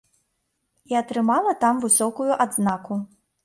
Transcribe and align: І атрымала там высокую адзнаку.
І 0.93 0.97
атрымала 1.01 1.55
там 1.67 1.85
высокую 1.87 2.31
адзнаку. 2.43 3.03